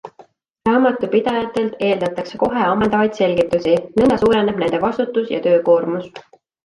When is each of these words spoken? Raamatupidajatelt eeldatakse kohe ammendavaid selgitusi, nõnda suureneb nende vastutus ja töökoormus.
Raamatupidajatelt 0.67 1.75
eeldatakse 1.89 2.39
kohe 2.43 2.63
ammendavaid 2.69 3.19
selgitusi, 3.21 3.75
nõnda 4.01 4.17
suureneb 4.23 4.59
nende 4.65 4.81
vastutus 4.87 5.31
ja 5.35 5.43
töökoormus. 5.49 6.09